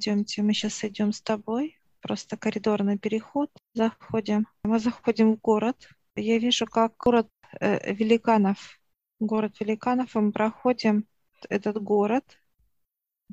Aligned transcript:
Идемте, 0.00 0.40
мы 0.40 0.54
сейчас 0.54 0.82
идем 0.82 1.12
с 1.12 1.20
тобой. 1.20 1.78
Просто 2.00 2.38
коридорный 2.38 2.96
переход. 2.96 3.50
Заходим. 3.74 4.46
Мы 4.64 4.78
заходим 4.78 5.34
в 5.34 5.40
город. 5.42 5.90
Я 6.16 6.38
вижу, 6.38 6.64
как 6.64 6.96
город 6.96 7.28
э, 7.60 7.92
великанов. 7.92 8.80
Город 9.18 9.60
великанов. 9.60 10.16
И 10.16 10.18
мы 10.18 10.32
проходим 10.32 11.04
этот 11.50 11.82
город. 11.82 12.24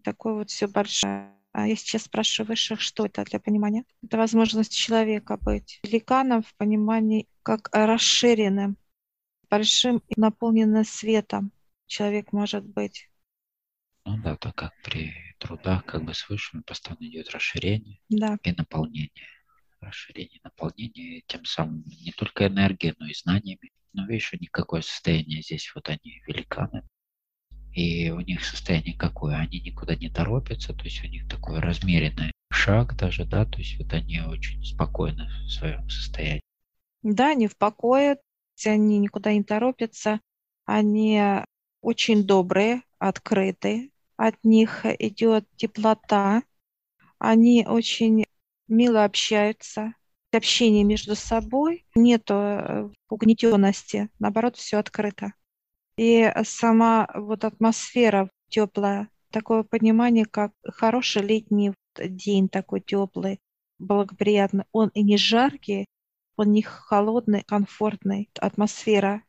Такой 0.04 0.34
вот 0.34 0.50
все 0.50 0.68
большое. 0.68 1.34
А 1.54 1.70
я 1.70 1.78
сейчас 1.78 2.04
спрашиваю 2.04 2.50
высших, 2.50 2.82
что 2.82 3.06
это 3.06 3.24
для 3.24 3.40
понимания? 3.40 3.86
Это 4.04 4.18
возможность 4.18 4.76
человека 4.76 5.38
быть 5.38 5.80
великаном 5.84 6.44
в 6.44 6.54
понимании 6.56 7.30
как 7.44 7.70
расширенным, 7.72 8.76
большим 9.50 10.04
и 10.10 10.20
наполненным 10.20 10.84
светом 10.84 11.54
человек 11.86 12.34
может 12.34 12.66
быть. 12.66 13.10
Ну 14.08 14.16
да, 14.24 14.38
так 14.38 14.56
как 14.56 14.74
при 14.84 15.14
трудах 15.38 15.84
как 15.84 16.06
бы 16.06 16.14
с 16.14 16.30
высшим 16.30 16.64
постоянно 16.64 17.04
идет 17.04 17.30
расширение 17.32 18.00
да. 18.08 18.38
и 18.42 18.54
наполнение. 18.54 19.28
Расширение, 19.82 20.40
наполнение, 20.46 21.24
тем 21.28 21.44
самым 21.44 21.84
не 21.86 22.14
только 22.14 22.48
энергией, 22.48 22.96
но 23.00 23.06
и 23.06 23.14
знаниями. 23.14 23.74
Но 23.92 24.08
видишь, 24.08 24.32
у 24.32 24.38
них 24.38 24.50
какое 24.52 24.80
состояние 24.80 25.42
здесь, 25.42 25.70
вот 25.76 25.90
они 25.90 26.22
великаны. 26.26 26.88
И 27.74 28.10
у 28.10 28.22
них 28.22 28.46
состояние 28.46 28.96
какое? 28.98 29.36
Они 29.36 29.60
никуда 29.60 29.94
не 29.94 30.10
торопятся, 30.10 30.74
то 30.74 30.86
есть 30.86 31.04
у 31.04 31.08
них 31.08 31.28
такой 31.28 31.60
размеренный 31.60 32.32
шаг 32.50 32.96
даже, 32.96 33.26
да, 33.26 33.44
то 33.44 33.58
есть 33.58 33.78
вот 33.78 33.92
они 33.92 34.22
очень 34.22 34.64
спокойны 34.64 35.28
в 35.46 35.50
своем 35.50 35.90
состоянии. 35.90 36.42
Да, 37.04 37.32
они 37.32 37.48
в 37.48 37.58
покое, 37.58 38.20
они 38.66 39.00
никуда 39.00 39.34
не 39.34 39.44
торопятся, 39.44 40.22
они 40.64 41.22
очень 41.82 42.26
добрые, 42.26 42.84
открытые, 43.00 43.92
от 44.18 44.36
них 44.44 44.86
идет 44.86 45.48
теплота, 45.56 46.44
они 47.20 47.66
очень 47.68 48.26
мило 48.68 49.06
общаются, 49.06 49.94
общение 50.34 50.84
между 50.84 51.16
собой, 51.16 51.86
нету 51.96 52.34
э, 52.34 52.90
угнетенности, 53.10 54.10
наоборот, 54.20 54.58
все 54.58 54.78
открыто. 54.78 55.34
И 55.98 56.32
сама 56.44 57.10
вот 57.16 57.44
атмосфера 57.44 58.30
теплая, 58.50 59.10
такое 59.32 59.64
понимание, 59.64 60.26
как 60.26 60.52
хороший 60.64 61.24
летний 61.24 61.74
день 61.98 62.50
такой 62.50 62.82
теплый, 62.82 63.40
благоприятный. 63.80 64.66
Он 64.72 64.90
и 64.90 65.02
не 65.02 65.18
жаркий, 65.18 65.86
он 66.36 66.52
не 66.52 66.62
холодный, 66.62 67.44
комфортный. 67.44 68.30
Атмосфера 68.40 69.24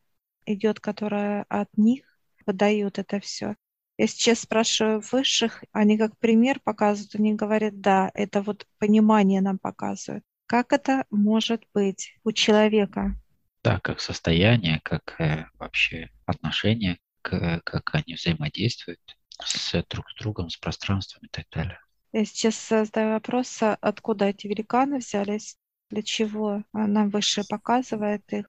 идет, 0.45 0.81
которая 0.81 1.45
от 1.49 1.69
них 1.77 2.05
выдает 2.47 2.99
это 2.99 3.21
все. 3.21 3.57
Я 3.99 4.07
сейчас 4.07 4.41
спрашиваю 4.41 5.03
высших, 5.11 5.65
они 5.73 5.99
как 5.99 6.17
пример 6.19 6.61
показывают, 6.61 7.17
они 7.17 7.35
говорят, 7.35 7.81
да, 7.81 8.13
это 8.15 8.43
вот 8.43 8.65
понимание 8.79 9.41
нам 9.41 9.59
показывают. 9.59 10.25
Как 10.47 10.73
это 10.73 11.05
может 11.11 11.65
быть 11.75 12.15
у 12.23 12.31
человека? 12.31 13.21
Да, 13.65 13.81
как 13.81 14.01
состояние, 14.01 14.81
как 14.85 15.21
э, 15.21 15.47
вообще 15.55 16.11
отношения, 16.27 16.99
к, 17.23 17.61
как 17.65 17.95
они 17.97 18.15
взаимодействуют 18.15 19.01
с 19.45 19.85
друг 19.91 20.09
с 20.11 20.15
другом, 20.15 20.49
с 20.49 20.57
пространством 20.57 21.25
и 21.27 21.29
так 21.29 21.47
далее. 21.51 21.81
Я 22.12 22.25
сейчас 22.25 22.69
задаю 22.69 23.15
вопрос, 23.15 23.61
а 23.62 23.77
откуда 23.81 24.27
эти 24.27 24.47
великаны 24.47 24.99
взялись, 24.99 25.57
для 25.91 26.03
чего 26.03 26.62
нам 26.73 27.11
выше 27.11 27.43
показывает 27.49 28.23
их. 28.33 28.47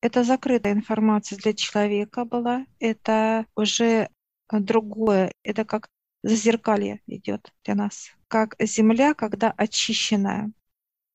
Это 0.00 0.24
закрытая 0.24 0.72
информация 0.72 1.38
для 1.38 1.54
человека 1.54 2.24
была, 2.24 2.66
это 2.78 3.46
уже 3.54 4.08
другое. 4.50 5.32
Это 5.42 5.64
как 5.64 5.88
зазеркалье 6.22 7.00
идет 7.06 7.52
для 7.64 7.74
нас. 7.74 8.10
Как 8.28 8.56
земля, 8.60 9.14
когда 9.14 9.50
очищенная. 9.50 10.52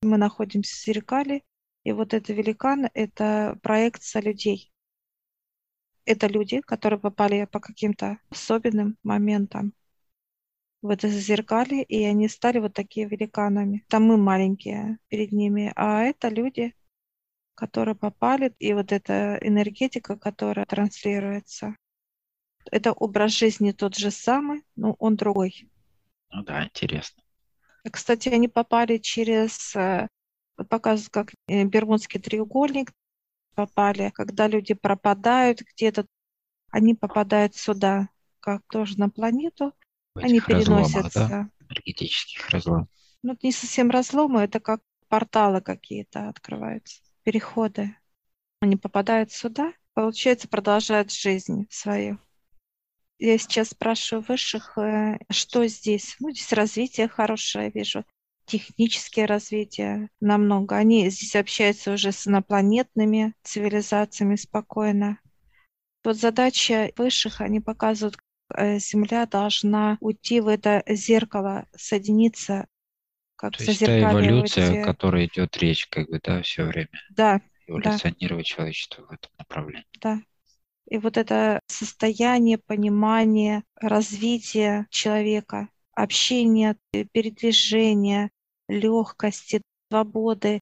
Мы 0.01 0.17
находимся 0.17 0.75
в 0.75 0.85
зеркале, 0.85 1.43
и 1.83 1.91
вот 1.91 2.13
это 2.13 2.33
великан— 2.33 2.89
это 2.93 3.57
проекция 3.61 4.21
людей. 4.21 4.71
Это 6.05 6.27
люди, 6.27 6.61
которые 6.61 6.99
попали 6.99 7.45
по 7.45 7.59
каким-то 7.59 8.19
особенным 8.29 8.97
моментам 9.03 9.73
в 10.81 10.89
это 10.89 11.07
зазеркалье, 11.07 11.83
и 11.83 12.03
они 12.03 12.27
стали 12.27 12.59
вот 12.59 12.73
такие 12.73 13.07
великанами. 13.07 13.85
Там 13.87 14.03
мы 14.03 14.17
маленькие 14.17 14.99
перед 15.07 15.31
ними, 15.31 15.71
а 15.77 16.01
это 16.01 16.27
люди, 16.27 16.75
которые 17.55 17.95
попали, 17.95 18.53
и 18.59 18.73
вот 18.73 18.91
эта 18.91 19.39
энергетика, 19.41 20.17
которая 20.17 20.65
транслируется, 20.65 21.77
это 22.71 22.91
образ 22.93 23.31
жизни 23.31 23.71
тот 23.71 23.95
же 23.95 24.11
самый, 24.11 24.63
но 24.75 24.95
он 24.99 25.15
другой. 25.15 25.69
Ну 26.31 26.43
да, 26.43 26.65
интересно. 26.65 27.23
Кстати, 27.89 28.29
они 28.29 28.47
попали 28.47 28.97
через, 28.97 29.75
э, 29.75 30.07
показывают, 30.55 31.09
как 31.09 31.33
э, 31.47 31.63
Бермудский 31.65 32.19
треугольник, 32.19 32.91
попали, 33.55 34.11
когда 34.13 34.47
люди 34.47 34.73
пропадают 34.73 35.61
где-то, 35.61 36.05
они 36.71 36.95
попадают 36.95 37.55
сюда, 37.55 38.09
как 38.39 38.61
тоже 38.69 38.97
на 38.97 39.09
планету, 39.09 39.73
они 40.15 40.41
переносятся. 40.41 41.27
да? 41.27 41.49
Энергетических 41.67 42.49
разломов. 42.49 42.87
Ну, 43.21 43.33
это 43.33 43.45
не 43.45 43.51
совсем 43.51 43.89
разломы, 43.89 44.41
это 44.41 44.59
как 44.59 44.81
порталы 45.07 45.61
какие-то 45.61 46.29
открываются, 46.29 47.01
переходы. 47.23 47.95
Они 48.59 48.75
попадают 48.75 49.31
сюда, 49.31 49.73
получается, 49.93 50.47
продолжают 50.47 51.11
жизнь 51.11 51.67
свою. 51.69 52.17
Я 53.23 53.37
сейчас 53.37 53.69
спрашиваю 53.69 54.25
высших, 54.27 54.77
э, 54.77 55.17
что 55.29 55.65
здесь? 55.67 56.17
Ну, 56.19 56.31
здесь 56.31 56.51
развитие 56.51 57.07
хорошее, 57.07 57.71
вижу. 57.73 58.03
Техническое 58.45 59.25
развитие 59.25 60.09
намного. 60.19 60.75
Они 60.75 61.09
здесь 61.09 61.33
общаются 61.37 61.93
уже 61.93 62.11
с 62.11 62.27
инопланетными 62.27 63.33
цивилизациями 63.41 64.35
спокойно. 64.35 65.19
Вот 66.03 66.17
задача 66.17 66.91
высших, 66.97 67.39
они 67.39 67.61
показывают, 67.61 68.17
э, 68.53 68.77
Земля 68.79 69.25
должна 69.25 69.97
уйти 70.01 70.41
в 70.41 70.49
это 70.49 70.83
зеркало, 70.85 71.65
соединиться, 71.73 72.67
как 73.37 73.55
То 73.55 73.63
есть 73.63 73.79
та 73.79 74.01
эволюция, 74.01 74.81
о 74.81 74.85
которой 74.85 75.27
идет 75.27 75.55
речь, 75.55 75.87
как 75.87 76.09
бы, 76.09 76.19
да, 76.21 76.41
все 76.41 76.65
время. 76.65 76.89
Да. 77.11 77.39
Эволюционировать 77.67 78.47
да. 78.49 78.55
человечество 78.55 79.03
в 79.03 79.11
этом 79.13 79.31
направлении. 79.37 79.87
Да. 80.01 80.19
И 80.89 80.97
вот 80.97 81.17
это 81.17 81.59
состояние 81.67 82.57
понимания, 82.57 83.63
развития 83.75 84.87
человека, 84.89 85.69
общения, 85.93 86.77
передвижения, 87.11 88.31
легкости, 88.67 89.61
свободы, 89.89 90.59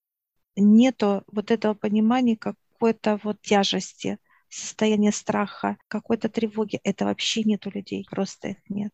нету 0.56 1.24
вот 1.32 1.52
этого 1.52 1.74
понимания 1.74 2.38
какой-то 2.38 3.20
вот 3.24 3.42
тяжести, 3.42 4.20
состояния 4.50 5.12
страха, 5.12 5.78
какой-то 5.88 6.30
тревоги. 6.30 6.80
Это 6.84 7.06
вообще 7.06 7.44
нет 7.44 7.66
у 7.68 7.72
людей, 7.72 8.06
просто 8.10 8.50
их 8.50 8.58
нет. 8.70 8.94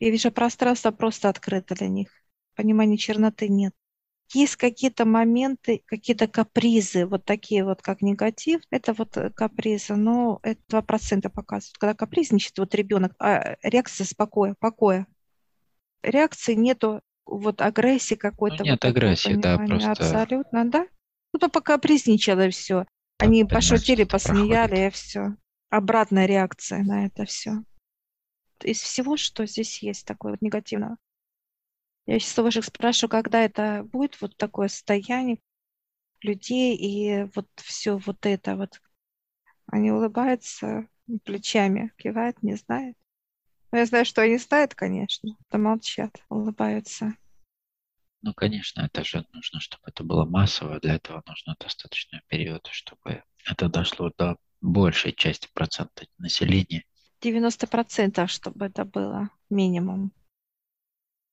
Я 0.00 0.10
вижу, 0.10 0.32
пространство 0.32 0.90
просто 0.90 1.28
открыто 1.28 1.74
для 1.74 1.88
них. 1.88 2.10
Понимания 2.56 2.96
черноты 2.96 3.48
нет 3.48 3.74
есть 4.34 4.56
какие-то 4.56 5.04
моменты, 5.04 5.82
какие-то 5.86 6.28
капризы, 6.28 7.06
вот 7.06 7.24
такие 7.24 7.64
вот, 7.64 7.82
как 7.82 8.02
негатив, 8.02 8.62
это 8.70 8.92
вот 8.92 9.16
э, 9.16 9.30
капризы, 9.30 9.96
но 9.96 10.40
это 10.42 10.60
2% 10.70 11.28
показывают. 11.30 11.78
Когда 11.78 11.94
капризничает 11.94 12.58
вот 12.58 12.74
ребенок, 12.74 13.12
а 13.18 13.56
реакция 13.62 14.04
спокоя, 14.04 14.54
покоя. 14.58 15.06
Реакции 16.02 16.54
нету 16.54 17.02
вот 17.26 17.60
агрессии 17.60 18.14
какой-то. 18.14 18.58
Ну, 18.58 18.64
нет 18.64 18.84
вот 18.84 18.90
агрессии, 18.90 19.34
да, 19.34 19.58
просто... 19.58 19.90
Абсолютно, 19.92 20.64
да. 20.64 20.86
Ну, 21.32 21.38
пока 21.48 21.74
капризничало 21.74 22.46
и 22.46 22.50
все. 22.50 22.86
Они 23.18 23.44
пошутили, 23.44 24.04
посмеяли, 24.04 24.68
проходит. 24.68 24.92
и 24.92 24.96
все. 24.96 25.36
Обратная 25.68 26.26
реакция 26.26 26.82
на 26.82 27.06
это 27.06 27.24
все. 27.26 27.62
Из 28.62 28.80
всего, 28.80 29.16
что 29.16 29.46
здесь 29.46 29.82
есть 29.82 30.06
такое 30.06 30.32
вот 30.32 30.42
негативного. 30.42 30.96
Я 32.06 32.18
сейчас 32.18 32.38
у 32.38 32.42
ваших 32.42 32.64
спрашиваю, 32.64 33.10
когда 33.10 33.40
это 33.42 33.84
будет 33.84 34.20
вот 34.20 34.36
такое 34.36 34.68
состояние 34.68 35.38
людей 36.22 36.76
и 36.76 37.24
вот 37.34 37.48
все 37.56 37.96
вот 37.98 38.26
это 38.26 38.56
вот. 38.56 38.80
Они 39.66 39.92
улыбаются 39.92 40.88
плечами, 41.24 41.92
кивают, 41.96 42.42
не 42.42 42.56
знают. 42.56 42.96
Но 43.70 43.78
я 43.78 43.86
знаю, 43.86 44.04
что 44.04 44.22
они 44.22 44.36
знают, 44.38 44.74
конечно, 44.74 45.36
то 45.48 45.58
молчат, 45.58 46.22
улыбаются. 46.28 47.14
Ну, 48.22 48.34
конечно, 48.34 48.82
это 48.82 49.04
же 49.04 49.24
нужно, 49.32 49.60
чтобы 49.60 49.84
это 49.86 50.04
было 50.04 50.24
массово. 50.24 50.80
Для 50.80 50.96
этого 50.96 51.22
нужно 51.26 51.56
достаточный 51.58 52.20
период, 52.26 52.68
чтобы 52.70 53.22
это 53.46 53.68
дошло 53.68 54.10
до 54.18 54.36
большей 54.60 55.12
части 55.12 55.48
процента 55.54 56.06
населения. 56.18 56.84
90% 57.20 58.30
чтобы 58.30 58.66
это 58.66 58.84
было 58.84 59.30
минимум. 59.48 60.12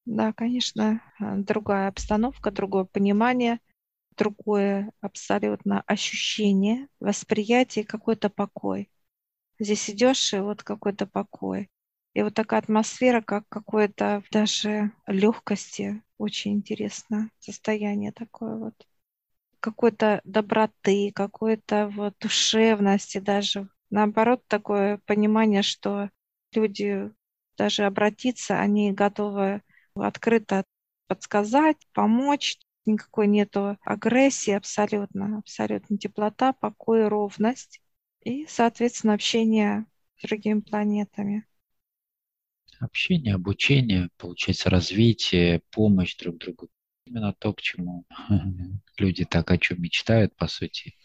Да, 0.08 0.32
конечно, 0.34 1.02
а, 1.20 1.36
другая 1.38 1.88
обстановка, 1.90 2.50
другое 2.52 2.86
понимание, 2.86 3.60
другое 4.18 4.92
абсолютно 5.02 5.82
ощущение, 5.88 6.88
восприятие, 7.02 7.86
какой-то 7.86 8.30
покой. 8.30 8.92
Здесь 9.60 9.90
идешь, 9.90 10.34
и 10.34 10.40
вот 10.40 10.64
какой-то 10.64 11.08
покой. 11.08 11.70
И 12.16 12.24
вот 12.24 12.34
такая 12.36 12.62
атмосфера, 12.62 13.22
как 13.22 13.46
какой-то 13.50 14.24
даже 14.32 14.92
легкости, 15.08 16.04
очень 16.18 16.54
интересно 16.56 17.32
состояние 17.40 18.12
такое 18.14 18.58
вот 18.58 18.76
какой-то 19.60 20.22
доброты, 20.24 21.12
какой-то 21.14 21.90
вот 21.90 22.16
душевности 22.20 23.20
даже. 23.20 23.70
Наоборот, 23.90 24.44
такое 24.48 25.00
понимание, 25.06 25.62
что 25.64 26.10
люди 26.54 27.12
даже 27.58 27.84
обратиться, 27.86 28.60
они 28.60 28.92
готовы 28.92 29.62
открыто 30.02 30.64
подсказать, 31.08 31.78
помочь. 31.94 32.58
Никакой 32.86 33.28
нету 33.28 33.78
агрессии, 33.84 34.52
абсолютно, 34.52 35.40
абсолютно 35.40 35.98
теплота, 35.98 36.54
покой, 36.54 37.08
ровность 37.10 37.82
и, 38.24 38.46
соответственно, 38.48 39.14
общение 39.14 39.86
с 40.18 40.28
другими 40.28 40.62
планетами. 40.62 41.46
Общение, 42.80 43.36
обучение, 43.36 44.10
получается, 44.18 44.70
развитие, 44.70 45.62
помощь 45.72 46.16
друг 46.16 46.38
другу. 46.38 46.70
Именно 47.06 47.34
то, 47.34 47.54
к 47.54 47.62
чему 47.62 48.06
люди 48.98 49.26
так 49.26 49.52
о 49.52 49.58
чем 49.58 49.82
мечтают, 49.82 50.36
по 50.36 50.48
сути. 50.48 50.96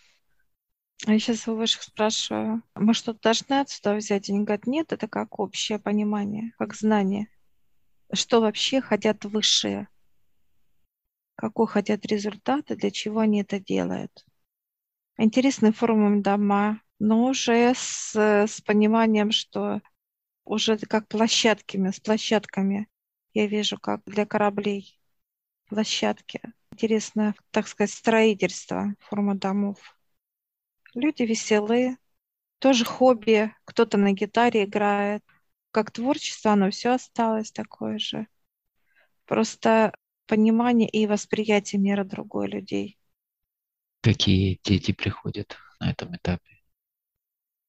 А 1.06 1.12
я 1.12 1.18
сейчас 1.20 1.46
у 1.46 1.54
высших 1.54 1.82
спрашиваю, 1.84 2.62
мы 2.74 2.92
что-то 2.94 3.20
должны 3.22 3.60
отсюда 3.60 3.94
взять? 3.94 4.28
Они 4.30 4.40
говорят, 4.44 4.66
нет, 4.66 4.92
это 4.92 5.06
как 5.06 5.38
общее 5.38 5.78
понимание, 5.78 6.52
как 6.58 6.74
знание. 6.74 7.28
Что 8.14 8.40
вообще 8.40 8.80
хотят 8.80 9.24
высшие? 9.24 9.88
Какой 11.34 11.66
хотят 11.66 12.06
результат 12.06 12.70
и 12.70 12.76
для 12.76 12.90
чего 12.90 13.20
они 13.20 13.42
это 13.42 13.58
делают? 13.60 14.24
Интересные 15.18 15.72
формы 15.72 16.22
дома, 16.22 16.80
но 16.98 17.26
уже 17.26 17.74
с, 17.74 18.14
с 18.16 18.60
пониманием, 18.62 19.30
что 19.30 19.80
уже 20.44 20.78
как 20.78 21.08
площадками, 21.08 21.90
с 21.90 22.00
площадками 22.00 22.88
я 23.34 23.46
вижу, 23.46 23.78
как 23.78 24.02
для 24.06 24.26
кораблей 24.26 24.98
площадки. 25.68 26.40
Интересное, 26.72 27.34
так 27.50 27.68
сказать, 27.68 27.92
строительство, 27.92 28.94
форма 29.00 29.34
домов. 29.36 29.78
Люди 30.94 31.22
веселые, 31.22 31.98
тоже 32.60 32.84
хобби, 32.84 33.54
кто-то 33.64 33.98
на 33.98 34.12
гитаре 34.12 34.64
играет. 34.64 35.24
Как 35.72 35.90
творчество, 35.90 36.52
оно 36.52 36.70
все 36.70 36.90
осталось 36.90 37.50
такое 37.50 37.98
же. 37.98 38.26
Просто 39.24 39.94
понимание 40.26 40.88
и 40.88 41.06
восприятие 41.06 41.80
мира 41.80 42.04
другой 42.04 42.48
людей. 42.48 42.98
Какие 44.02 44.60
дети 44.62 44.92
приходят 44.92 45.56
на 45.80 45.90
этом 45.90 46.14
этапе? 46.14 46.60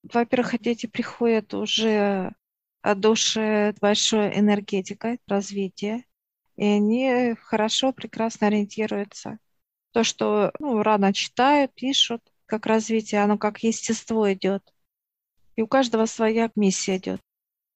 Во-первых, 0.04 0.60
дети 0.60 0.86
приходят 0.86 1.54
уже 1.54 2.34
от 2.82 3.00
души 3.00 3.74
большой 3.80 4.38
энергетикой 4.38 5.22
развития, 5.26 6.04
и 6.58 6.66
они 6.66 7.36
хорошо, 7.40 7.94
прекрасно 7.94 8.48
ориентируются. 8.48 9.40
То, 9.92 10.04
что 10.04 10.52
ну, 10.60 10.84
рано 10.84 11.14
читают, 11.14 11.74
пишут, 11.74 12.22
как 12.48 12.66
развитие, 12.66 13.24
оно 13.24 13.38
как 13.38 13.64
естество 13.64 14.34
идет. 14.34 14.74
И 15.56 15.62
у 15.62 15.68
каждого 15.68 16.06
своя 16.06 16.52
миссия 16.56 16.98
идет. 16.98 17.22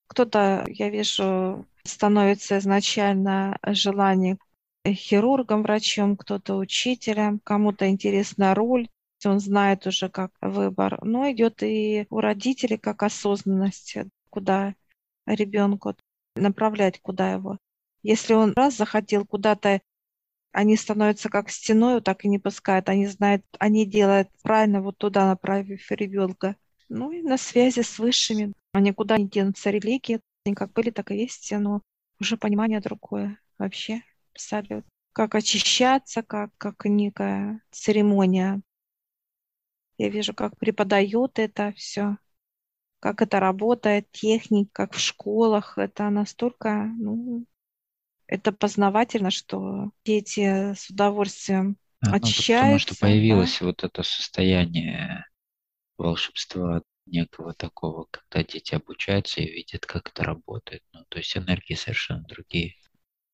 Кто-то, 0.08 0.64
я 0.68 0.90
вижу, 0.90 1.66
становится 1.84 2.58
изначально 2.58 3.58
желание 3.66 4.38
хирургом, 4.86 5.62
врачом, 5.62 6.16
кто-то 6.16 6.56
учителем, 6.56 7.40
кому-то 7.44 7.88
интересна 7.88 8.54
роль, 8.54 8.88
он 9.24 9.40
знает 9.40 9.86
уже 9.86 10.08
как 10.08 10.32
выбор. 10.40 11.04
Но 11.04 11.30
идет 11.30 11.62
и 11.62 12.06
у 12.10 12.20
родителей 12.20 12.78
как 12.78 13.02
осознанность, 13.02 13.96
куда 14.30 14.74
ребенку 15.26 15.96
направлять, 16.36 17.00
куда 17.00 17.32
его. 17.32 17.58
Если 18.02 18.34
он 18.34 18.52
раз 18.54 18.76
захотел 18.76 19.26
куда-то, 19.26 19.80
они 20.52 20.76
становятся 20.76 21.28
как 21.28 21.50
стеной, 21.50 22.00
так 22.00 22.24
и 22.24 22.28
не 22.28 22.38
пускают. 22.38 22.88
Они 22.88 23.06
знают, 23.06 23.44
они 23.58 23.86
делают 23.86 24.28
правильно, 24.42 24.80
вот 24.80 24.98
туда 24.98 25.26
направив 25.26 25.90
ребенка. 25.90 26.56
Ну 26.88 27.10
и 27.10 27.22
на 27.22 27.36
связи 27.36 27.80
с 27.80 27.98
высшими. 27.98 28.52
Они 28.72 28.92
куда 28.92 29.16
не 29.18 29.28
денутся 29.28 29.70
религии. 29.70 30.20
Они 30.44 30.54
как 30.54 30.72
были, 30.72 30.90
так 30.90 31.10
и 31.10 31.16
есть, 31.16 31.50
но 31.52 31.82
уже 32.20 32.36
понимание 32.36 32.80
другое 32.80 33.40
вообще. 33.58 34.02
Абсолютно. 34.32 34.84
Как 35.12 35.34
очищаться, 35.34 36.22
как, 36.22 36.50
как 36.58 36.84
некая 36.84 37.62
церемония. 37.70 38.60
Я 39.96 40.10
вижу, 40.10 40.32
как 40.32 40.56
преподают 40.58 41.38
это 41.38 41.72
все 41.76 42.18
как 43.00 43.22
это 43.22 43.40
работает, 43.40 44.10
техник, 44.10 44.70
как 44.72 44.94
в 44.94 44.98
школах. 44.98 45.78
Это 45.78 46.10
настолько, 46.10 46.90
ну, 46.98 47.44
это 48.26 48.52
познавательно, 48.52 49.30
что 49.30 49.90
дети 50.04 50.74
с 50.74 50.90
удовольствием 50.90 51.76
а, 52.00 52.16
очищаются. 52.16 52.54
Ну, 52.54 52.60
потому 52.60 52.78
что 52.78 53.00
появилось 53.00 53.58
да? 53.60 53.66
вот 53.66 53.84
это 53.84 54.02
состояние 54.02 55.26
волшебства 55.96 56.82
некого 57.10 57.54
такого, 57.54 58.06
когда 58.10 58.42
дети 58.42 58.74
обучаются 58.74 59.40
и 59.40 59.50
видят, 59.50 59.86
как 59.86 60.08
это 60.10 60.24
работает. 60.24 60.82
Ну, 60.92 61.04
то 61.08 61.18
есть 61.18 61.36
энергии 61.36 61.74
совершенно 61.74 62.22
другие. 62.22 62.74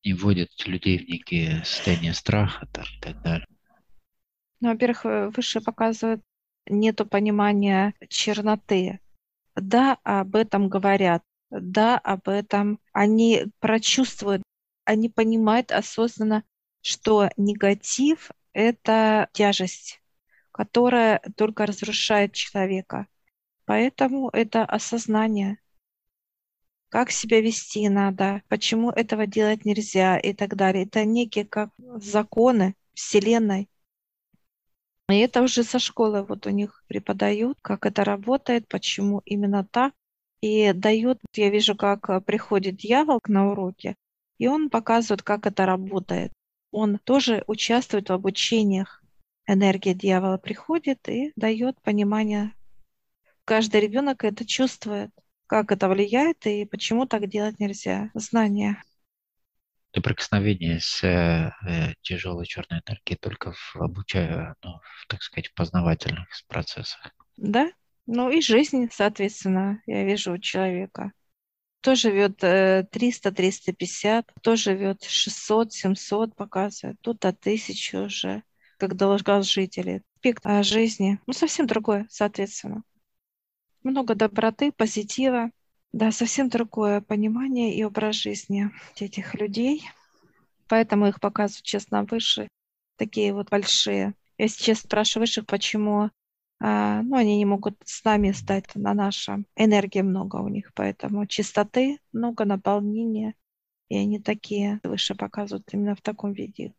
И 0.01 0.13
вводят 0.13 0.49
людей 0.65 0.99
в 0.99 1.09
некие 1.09 1.63
состояния 1.65 2.13
страха 2.13 2.67
там, 2.71 2.85
и 2.85 2.99
так 3.01 3.21
далее. 3.21 3.47
Ну, 4.59 4.69
во-первых, 4.69 5.05
э, 5.05 5.29
выше 5.29 5.61
показывают 5.61 6.21
нету 6.67 7.05
понимания 7.05 7.93
черноты. 8.09 8.99
Да, 9.55 9.97
об 10.03 10.35
этом 10.35 10.69
говорят. 10.69 11.23
Да, 11.49 11.97
об 11.97 12.27
этом 12.27 12.79
они 12.91 13.45
прочувствуют 13.59 14.43
они 14.85 15.09
понимают 15.09 15.71
осознанно, 15.71 16.43
что 16.81 17.29
негатив— 17.35 18.31
это 18.53 19.27
тяжесть, 19.33 20.01
которая 20.51 21.21
только 21.35 21.65
разрушает 21.65 22.33
человека. 22.33 23.07
Поэтому 23.65 24.29
это 24.29 24.63
осознание, 24.63 25.57
как 26.89 27.11
себя 27.11 27.41
вести 27.41 27.89
надо, 27.89 28.41
почему 28.47 28.91
этого 28.91 29.27
делать 29.27 29.65
нельзя 29.65 30.17
и 30.17 30.33
так 30.33 30.55
далее. 30.55 30.85
Это 30.85 31.03
некие 31.03 31.45
как 31.45 31.71
законы 31.77 32.75
Вселенной. 32.93 33.69
И 35.09 35.17
это 35.17 35.41
уже 35.41 35.63
со 35.63 35.77
школы 35.77 36.23
вот 36.23 36.47
у 36.47 36.49
них 36.49 36.83
преподают, 36.87 37.57
как 37.61 37.85
это 37.85 38.03
работает, 38.03 38.67
почему 38.67 39.21
именно 39.25 39.63
так. 39.63 39.93
И 40.41 40.73
дают, 40.73 41.19
я 41.33 41.49
вижу, 41.49 41.75
как 41.75 42.23
приходит 42.25 42.75
дьявол 42.75 43.19
на 43.27 43.51
уроке, 43.51 43.95
и 44.37 44.47
он 44.47 44.69
показывает, 44.69 45.23
как 45.23 45.47
это 45.47 45.65
работает. 45.65 46.31
Он 46.71 46.99
тоже 46.99 47.43
участвует 47.47 48.09
в 48.09 48.13
обучениях. 48.13 49.03
Энергия 49.47 49.93
дьявола 49.93 50.37
приходит 50.37 51.07
и 51.07 51.31
дает 51.35 51.79
понимание. 51.81 52.53
Каждый 53.45 53.81
ребенок 53.81 54.23
это 54.23 54.45
чувствует, 54.45 55.11
как 55.47 55.71
это 55.71 55.87
влияет 55.87 56.45
и 56.45 56.65
почему 56.65 57.05
так 57.05 57.27
делать 57.27 57.59
нельзя. 57.59 58.09
Знание. 58.13 58.81
Соприкосновение 59.93 60.79
с 60.81 61.03
э, 61.03 61.53
э 61.65 61.93
тяжелой 62.01 62.45
черной 62.45 62.81
энергией 62.85 63.17
только 63.17 63.53
в 63.53 63.75
обучая, 63.77 64.55
ну, 64.61 64.79
в, 64.81 65.07
так 65.07 65.23
сказать, 65.23 65.47
в 65.47 65.53
познавательных 65.53 66.27
процессах. 66.47 67.15
Да, 67.37 67.71
ну 68.05 68.29
и 68.29 68.41
жизнь, 68.41 68.89
соответственно, 68.91 69.81
я 69.85 70.03
вижу 70.03 70.33
у 70.33 70.37
человека 70.37 71.13
кто 71.85 71.93
живет 71.93 72.43
300-350, 72.43 74.23
кто 74.35 74.55
живет 74.55 75.03
600-700 75.03 76.33
показывает, 76.35 76.97
тут 77.01 77.19
до 77.19 77.27
1000 77.27 78.05
уже, 78.05 78.41
как 78.79 78.95
долгожители. 78.95 80.01
Спектр 80.17 80.63
жизни, 80.63 81.19
ну, 81.27 81.33
совсем 81.33 81.67
другое, 81.67 82.07
соответственно. 82.09 82.81
Много 83.85 84.15
доброты, 84.15 84.71
позитива, 84.71 85.51
да, 85.93 86.11
совсем 86.11 86.49
другое 86.49 87.01
понимание 87.01 87.75
и 87.75 87.83
образ 87.83 88.15
жизни 88.15 88.71
этих 88.99 89.35
людей. 89.35 89.87
Поэтому 90.67 91.05
их 91.05 91.19
показывают, 91.19 91.63
честно, 91.63 92.03
выше, 92.03 92.47
такие 92.97 93.31
вот 93.31 93.51
большие. 93.51 94.15
Я 94.39 94.47
сейчас 94.47 94.79
спрашиваю 94.79 95.21
высших, 95.21 95.45
почему 95.45 96.09
а, 96.59 97.03
ну, 97.03 97.15
они 97.15 97.37
не 97.37 97.45
могут 97.45 97.75
с 97.85 98.03
нами 98.03 98.31
стать 98.31 98.73
на 98.73 98.95
нашем. 98.95 99.45
Энергии 99.55 100.01
много 100.01 100.37
у 100.37 100.47
них, 100.47 100.71
поэтому 100.73 101.27
чистоты 101.27 101.99
много, 102.11 102.43
наполнения, 102.43 103.35
и 103.87 103.97
они 103.97 104.19
такие 104.19 104.79
выше 104.83 105.13
показывают 105.13 105.67
именно 105.71 105.95
в 105.95 106.01
таком 106.01 106.33
виде. 106.33 106.73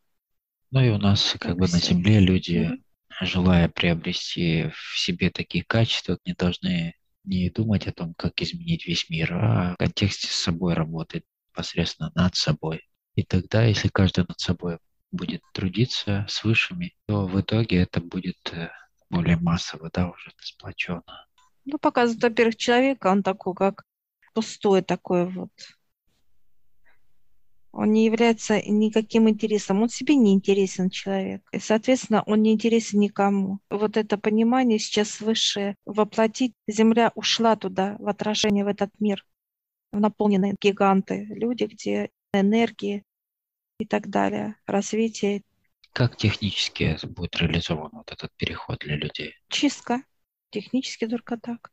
Ну 0.71 0.81
и 0.81 0.89
у 0.89 0.97
нас 0.97 1.31
как, 1.39 1.43
как 1.43 1.57
бы 1.57 1.61
на 1.61 1.79
Земле 1.79 2.19
люди, 2.19 2.69
mm-hmm. 2.69 2.83
Желая 3.21 3.69
приобрести 3.69 4.69
в 4.73 4.99
себе 4.99 5.29
такие 5.29 5.63
качества, 5.63 6.17
не 6.25 6.33
должны 6.33 6.93
не 7.23 7.49
думать 7.49 7.87
о 7.87 7.91
том, 7.91 8.13
как 8.15 8.41
изменить 8.41 8.87
весь 8.87 9.09
мир, 9.09 9.33
а 9.33 9.73
в 9.73 9.77
контексте 9.77 10.27
с 10.27 10.35
собой 10.35 10.73
работать 10.73 11.23
непосредственно 11.49 12.11
над 12.15 12.35
собой. 12.35 12.81
И 13.15 13.23
тогда, 13.23 13.65
если 13.65 13.89
каждый 13.89 14.25
над 14.27 14.39
собой 14.39 14.77
будет 15.11 15.41
трудиться 15.53 16.25
с 16.29 16.43
высшими, 16.43 16.95
то 17.07 17.25
в 17.27 17.39
итоге 17.39 17.77
это 17.81 17.99
будет 17.99 18.37
э, 18.53 18.69
более 19.09 19.37
массово, 19.37 19.89
да, 19.91 20.09
уже 20.09 20.31
сплоченно. 20.39 21.25
Ну, 21.65 21.77
показывает, 21.79 22.23
во-первых, 22.23 22.55
человека, 22.55 23.07
он 23.07 23.23
такой, 23.23 23.55
как 23.55 23.83
пустой 24.33 24.81
такой 24.81 25.25
вот. 25.25 25.51
Он 27.77 27.91
не 27.91 28.05
является 28.05 28.59
никаким 28.59 29.29
интересом. 29.29 29.83
Он 29.83 29.87
себе 29.87 30.15
не 30.15 30.33
интересен 30.33 30.89
человек. 30.89 31.47
И, 31.51 31.59
соответственно, 31.59 32.23
он 32.25 32.41
не 32.41 32.51
интересен 32.51 32.99
никому. 32.99 33.59
Вот 33.69 33.97
это 33.97 34.17
понимание 34.17 34.79
сейчас 34.79 35.21
высшее. 35.21 35.75
Воплотить. 35.85 36.55
Земля 36.67 37.11
ушла 37.13 37.55
туда, 37.55 37.95
в 37.99 38.07
отражение, 38.07 38.65
в 38.65 38.67
этот 38.67 38.89
мир. 38.99 39.23
В 39.91 39.99
наполненные 39.99 40.55
гиганты. 40.59 41.27
Люди, 41.29 41.65
где 41.65 42.09
энергии 42.33 43.03
и 43.79 43.85
так 43.85 44.09
далее. 44.09 44.55
Развитие. 44.65 45.43
Как 45.93 46.17
технически 46.17 46.97
будет 47.05 47.35
реализован 47.35 47.91
вот 47.93 48.11
этот 48.11 48.31
переход 48.37 48.79
для 48.79 48.95
людей? 48.95 49.35
Чистка. 49.49 50.01
Технически 50.49 51.05
только 51.05 51.37
так. 51.37 51.71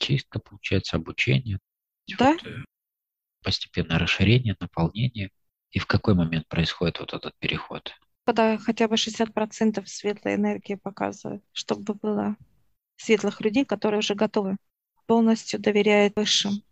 Чистка, 0.00 0.40
получается, 0.40 0.96
обучение. 0.96 1.60
Да. 2.18 2.32
Вот, 2.32 2.44
э, 2.44 2.64
постепенное 3.42 3.98
расширение, 3.98 4.56
наполнение. 4.60 5.30
И 5.70 5.78
в 5.78 5.86
какой 5.86 6.14
момент 6.14 6.48
происходит 6.48 7.00
вот 7.00 7.14
этот 7.14 7.32
переход? 7.38 7.92
Когда 8.24 8.58
хотя 8.58 8.88
бы 8.88 8.96
60% 8.96 9.86
светлой 9.86 10.34
энергии 10.34 10.74
показывают, 10.74 11.42
чтобы 11.52 11.94
было 11.94 12.36
светлых 12.96 13.40
людей, 13.40 13.64
которые 13.64 14.00
уже 14.00 14.14
готовы, 14.14 14.56
полностью 15.06 15.60
доверяют 15.60 16.14
высшим. 16.16 16.62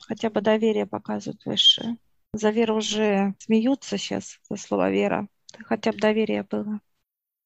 Хотя 0.00 0.30
бы 0.30 0.40
доверие 0.40 0.86
показывают 0.86 1.44
высшие. 1.44 1.96
За 2.32 2.50
веру 2.50 2.76
уже 2.76 3.34
смеются 3.38 3.98
сейчас, 3.98 4.38
за 4.48 4.56
слово 4.56 4.90
вера. 4.90 5.28
Хотя 5.64 5.92
бы 5.92 5.98
доверие 5.98 6.42
было. 6.42 6.80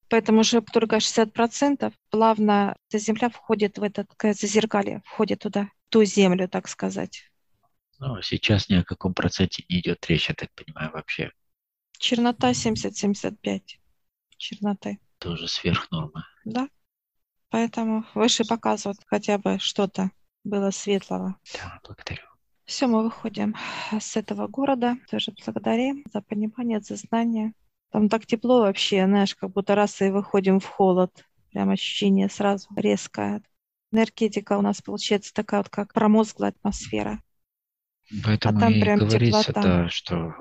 Поэтому 0.08 0.40
уже 0.40 0.60
только 0.60 0.96
60% 0.96 1.92
плавно 2.10 2.76
эта 2.88 2.98
земля 2.98 3.28
входит 3.28 3.78
в 3.78 3.82
этот 3.82 4.08
зазеркалье, 4.22 5.02
входит 5.04 5.40
туда, 5.40 5.70
ту 5.88 6.04
землю, 6.04 6.48
так 6.48 6.68
сказать. 6.68 7.30
Ну, 7.98 8.20
сейчас 8.22 8.68
ни 8.68 8.74
о 8.74 8.84
каком 8.84 9.14
проценте 9.14 9.64
не 9.68 9.80
идет 9.80 10.04
речь, 10.06 10.28
я 10.28 10.34
так 10.34 10.50
понимаю, 10.54 10.90
вообще. 10.92 11.30
Чернота 11.98 12.50
70-75 12.50 13.78
черноты. 14.36 14.98
Тоже 15.18 15.48
сверх 15.48 15.90
нормы. 15.90 16.24
Да. 16.44 16.68
Поэтому 17.50 18.04
выше 18.14 18.44
показывают 18.44 18.98
хотя 19.06 19.38
бы 19.38 19.58
что-то 19.58 20.10
было 20.42 20.70
светлого. 20.70 21.36
Да, 21.54 21.80
благодарю. 21.84 22.24
Все, 22.64 22.86
мы 22.86 23.04
выходим 23.04 23.54
с 23.98 24.16
этого 24.16 24.48
города. 24.48 24.96
Тоже 25.10 25.32
благодарим 25.32 26.04
за 26.12 26.20
понимание, 26.20 26.80
за 26.80 26.96
знание. 26.96 27.52
Там 27.90 28.08
так 28.08 28.26
тепло 28.26 28.60
вообще, 28.60 29.06
знаешь, 29.06 29.34
как 29.34 29.52
будто 29.52 29.74
раз 29.74 30.00
и 30.02 30.10
выходим 30.10 30.60
в 30.60 30.66
холод. 30.66 31.24
Прям 31.52 31.70
ощущение 31.70 32.28
сразу 32.28 32.68
резкое. 32.74 33.42
Энергетика 33.92 34.58
у 34.58 34.62
нас 34.62 34.82
получается 34.82 35.32
такая 35.32 35.60
вот, 35.60 35.68
как 35.68 35.92
промозглая 35.92 36.50
атмосфера. 36.50 37.22
Поэтому 38.22 38.58
а 38.58 38.60
там 38.60 38.72
и 38.72 38.80
прям 38.80 38.98
говорится, 38.98 39.44
теплота. 39.44 39.62
да, 39.62 39.88
что 39.88 40.34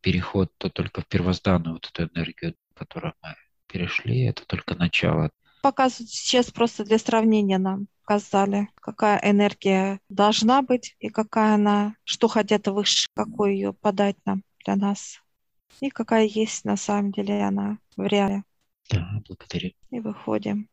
переход 0.00 0.52
то 0.58 0.68
только 0.70 1.00
в 1.00 1.06
первозданную 1.06 1.74
вот 1.74 1.90
эту 1.92 2.12
энергию, 2.12 2.54
которую 2.74 3.14
мы 3.22 3.34
перешли, 3.66 4.22
это 4.22 4.44
только 4.46 4.74
начало. 4.74 5.30
Показывают 5.62 6.10
сейчас 6.10 6.50
просто 6.50 6.84
для 6.84 6.98
сравнения 6.98 7.58
нам 7.58 7.86
показали, 8.02 8.68
какая 8.74 9.20
энергия 9.22 10.00
должна 10.08 10.62
быть 10.62 10.96
и 10.98 11.10
какая 11.10 11.54
она, 11.54 11.94
что 12.04 12.28
хотят 12.28 12.66
выше, 12.66 13.08
какую 13.14 13.54
ее 13.54 13.72
подать 13.72 14.16
нам 14.24 14.42
для 14.64 14.76
нас. 14.76 15.20
И 15.80 15.90
какая 15.90 16.24
есть 16.24 16.64
на 16.64 16.76
самом 16.76 17.12
деле 17.12 17.42
она 17.42 17.78
в 17.96 18.04
реале. 18.04 18.42
Да, 18.90 19.22
благодарю. 19.28 19.70
И 19.90 20.00
выходим. 20.00 20.68